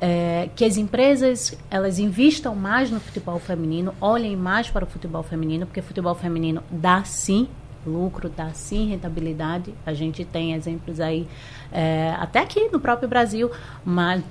[0.00, 5.22] é, que as empresas elas investam mais no futebol feminino, olhem mais para o futebol
[5.22, 7.48] feminino, porque futebol feminino dá sim
[7.86, 9.74] lucro, dá sim rentabilidade.
[9.84, 11.26] A gente tem exemplos aí,
[11.72, 13.50] é, até aqui no próprio Brasil,
[13.84, 14.22] mas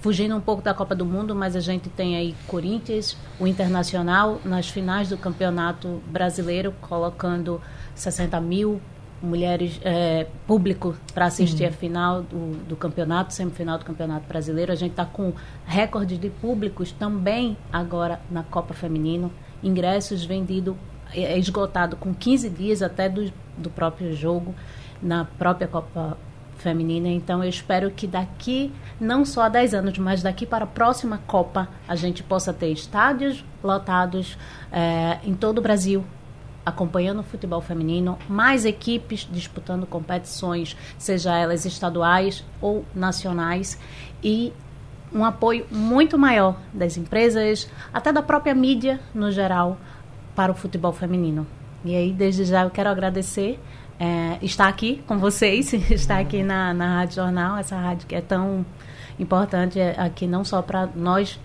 [0.00, 4.40] fugindo um pouco da Copa do Mundo, mas a gente tem aí Corinthians, o Internacional,
[4.44, 7.60] nas finais do Campeonato Brasileiro, colocando
[7.94, 8.80] 60 mil
[9.22, 14.72] mulheres, é, público para assistir a final do, do campeonato, semifinal do Campeonato Brasileiro.
[14.72, 15.32] A gente está com
[15.66, 19.30] recorde de públicos também agora na Copa Feminino.
[19.62, 20.74] Ingressos vendidos
[21.14, 24.54] é, é esgotado com 15 dias até do, do próprio jogo
[25.02, 26.16] na própria Copa
[26.58, 27.08] Feminina.
[27.08, 31.18] Então, eu espero que daqui, não só a 10 anos, mas daqui para a próxima
[31.26, 34.36] Copa, a gente possa ter estádios lotados
[34.70, 36.04] é, em todo o Brasil,
[36.64, 43.78] acompanhando o futebol feminino, mais equipes disputando competições, seja elas estaduais ou nacionais,
[44.22, 44.52] e
[45.12, 49.78] um apoio muito maior das empresas, até da própria mídia no geral,
[50.34, 51.46] para o futebol feminino.
[51.84, 53.58] E aí, desde já, eu quero agradecer
[53.98, 58.20] é, estar aqui com vocês, estar aqui na, na Rádio Jornal, essa rádio que é
[58.20, 58.64] tão
[59.18, 61.38] importante aqui, não só para nós,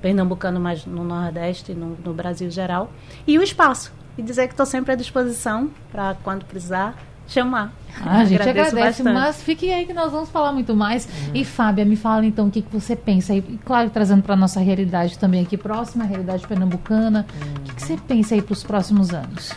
[0.00, 2.90] pernambucanos, mas no Nordeste, no, no Brasil geral.
[3.26, 3.92] E o espaço.
[4.16, 6.96] E dizer que estou sempre à disposição para, quando precisar,
[7.32, 7.72] chamar.
[8.04, 9.12] Ah, a gente agradece, bastante.
[9.12, 11.06] mas fique aí que nós vamos falar muito mais.
[11.06, 11.32] Uhum.
[11.34, 14.60] E Fábia, me fala então o que, que você pensa aí, claro, trazendo para nossa
[14.60, 17.26] realidade também aqui próxima, a realidade pernambucana.
[17.34, 17.54] Uhum.
[17.54, 19.52] O que, que, você pensa aí para os próximos anos?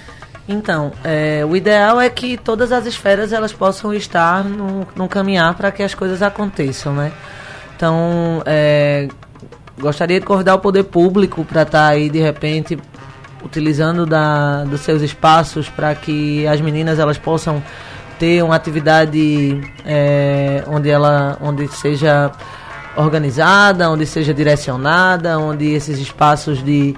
[0.47, 5.53] Então, é, o ideal é que todas as esferas elas possam estar no, no caminhar
[5.55, 7.13] para que as coisas aconteçam, né?
[7.75, 9.07] Então, é,
[9.79, 12.77] gostaria de convidar o poder público para estar tá aí de repente
[13.43, 17.61] utilizando da, dos seus espaços para que as meninas elas possam
[18.17, 22.31] ter uma atividade é, onde ela onde seja
[22.95, 26.95] organizada, onde seja direcionada, onde esses espaços de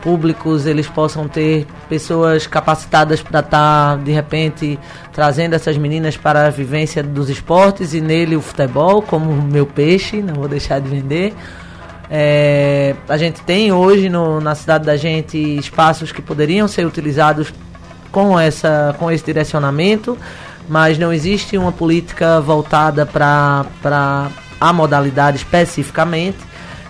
[0.00, 4.78] públicos eles possam ter pessoas capacitadas para estar tá, de repente
[5.12, 10.22] trazendo essas meninas para a vivência dos esportes e nele o futebol como meu peixe,
[10.22, 11.34] não vou deixar de vender.
[12.10, 17.52] É, a gente tem hoje no, na cidade da gente espaços que poderiam ser utilizados
[18.10, 20.16] com, essa, com esse direcionamento,
[20.68, 23.66] mas não existe uma política voltada para
[24.60, 26.38] a modalidade especificamente.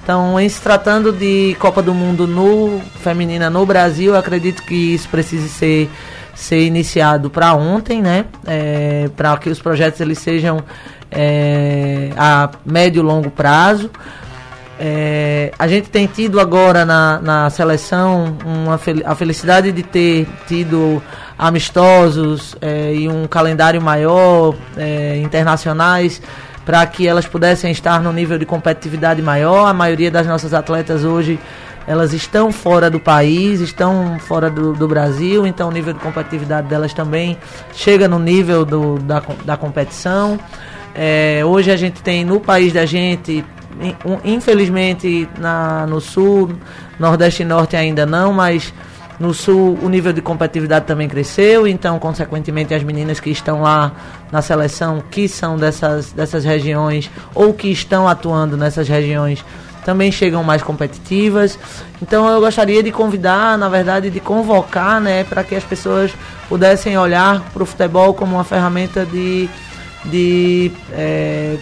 [0.03, 5.07] Então, em se tratando de Copa do Mundo no feminina no Brasil, acredito que isso
[5.09, 5.91] precise ser,
[6.35, 8.25] ser iniciado para ontem, né?
[8.47, 10.65] É, para que os projetos eles sejam
[11.11, 13.91] é, a médio e longo prazo.
[14.81, 21.03] É, a gente tem tido agora na, na seleção uma, a felicidade de ter tido
[21.37, 26.23] amistosos é, e um calendário maior, é, internacionais,
[26.65, 29.67] para que elas pudessem estar no nível de competitividade maior.
[29.67, 31.41] A maioria das nossas atletas hoje
[31.89, 36.69] elas estão fora do país, estão fora do, do Brasil, então o nível de competitividade
[36.69, 37.39] delas também
[37.73, 40.39] chega no nível do, da, da competição.
[40.95, 43.43] É, hoje a gente tem no país da gente
[44.25, 46.53] Infelizmente, na, no sul,
[46.99, 48.73] nordeste e norte ainda não, mas
[49.19, 53.93] no sul o nível de competitividade também cresceu, então, consequentemente, as meninas que estão lá
[54.31, 59.45] na seleção, que são dessas, dessas regiões, ou que estão atuando nessas regiões,
[59.85, 61.59] também chegam mais competitivas.
[62.03, 66.13] Então eu gostaria de convidar, na verdade, de convocar, né, para que as pessoas
[66.49, 69.49] pudessem olhar para o futebol como uma ferramenta de,
[70.05, 71.57] de é,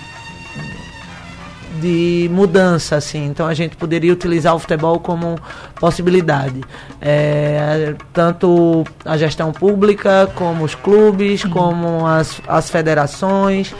[1.81, 3.26] de mudança, assim.
[3.26, 5.38] Então a gente poderia utilizar o futebol como
[5.78, 6.61] possibilidade.
[7.00, 11.50] É, tanto a gestão pública, como os clubes, uhum.
[11.50, 13.75] como as, as federações.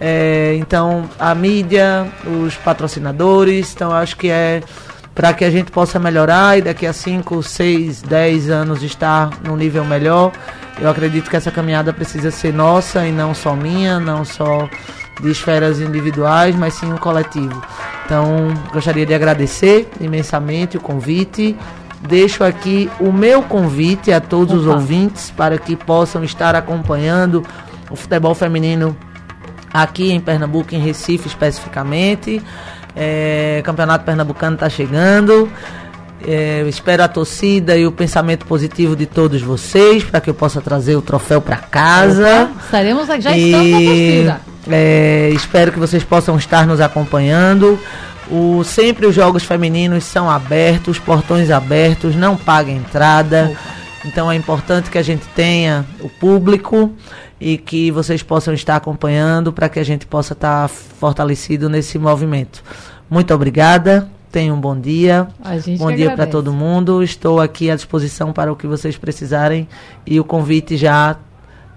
[0.00, 2.06] É, então a mídia,
[2.44, 3.72] os patrocinadores.
[3.74, 4.62] Então acho que é
[5.14, 9.56] para que a gente possa melhorar e daqui a 5, 6, 10 anos estar num
[9.56, 10.32] nível melhor.
[10.80, 14.68] Eu acredito que essa caminhada precisa ser nossa e não só minha, não só
[15.20, 17.62] de esferas individuais, mas sim um coletivo.
[18.04, 21.56] Então, gostaria de agradecer imensamente o convite.
[22.00, 24.60] Deixo aqui o meu convite a todos Opa.
[24.60, 27.44] os ouvintes para que possam estar acompanhando
[27.90, 28.96] o futebol feminino
[29.72, 32.42] aqui em Pernambuco, em Recife especificamente.
[32.94, 35.48] É, Campeonato Pernambucano está chegando.
[36.26, 40.60] É, espero a torcida e o pensamento positivo de todos vocês para que eu possa
[40.60, 42.44] trazer o troféu para casa.
[42.44, 43.46] Opa, estaremos já e...
[43.46, 44.51] estamos na torcida.
[44.70, 47.78] É, espero que vocês possam estar nos acompanhando.
[48.30, 53.56] O, sempre os jogos femininos são abertos, portões abertos, não paga entrada.
[54.04, 56.92] Então é importante que a gente tenha o público
[57.40, 62.62] e que vocês possam estar acompanhando para que a gente possa estar fortalecido nesse movimento.
[63.10, 64.08] Muito obrigada.
[64.30, 65.28] Tenham um bom dia.
[65.76, 67.02] bom dia para todo mundo.
[67.02, 69.68] Estou aqui à disposição para o que vocês precisarem
[70.06, 71.18] e o convite já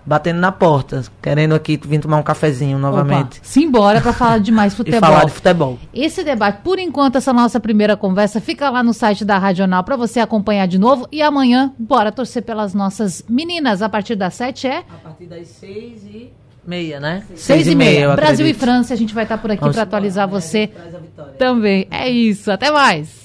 [0.06, 3.38] batendo na porta, querendo aqui vir tomar um cafezinho novamente.
[3.40, 4.98] Opa, simbora para falar de mais futebol.
[4.98, 5.80] e falar de futebol.
[5.94, 9.96] Esse debate, por enquanto, essa nossa primeira conversa fica lá no site da Radional para
[9.96, 11.08] você acompanhar de novo.
[11.12, 13.82] E amanhã, bora torcer pelas nossas meninas.
[13.82, 14.80] A partir das sete é?
[14.80, 16.32] A partir das seis e
[16.66, 17.24] meia, né?
[17.30, 17.92] Seis, seis e meia.
[17.92, 18.58] meia Brasil acredito.
[18.58, 20.70] e França, a gente vai estar por aqui para atualizar você
[21.38, 21.88] também.
[21.90, 23.25] É isso, até mais.